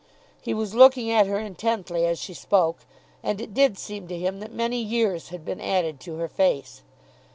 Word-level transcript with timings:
He 0.41 0.55
was 0.55 0.73
looking 0.73 1.11
at 1.11 1.27
her 1.27 1.37
intently 1.37 2.07
as 2.07 2.17
she 2.17 2.33
spoke, 2.33 2.79
and 3.21 3.39
it 3.39 3.53
did 3.53 3.77
seem 3.77 4.07
to 4.07 4.17
him 4.17 4.39
that 4.39 4.51
many 4.51 4.81
years 4.81 5.29
had 5.29 5.45
been 5.45 5.61
added 5.61 5.99
to 5.99 6.15
her 6.15 6.27
face. 6.27 6.81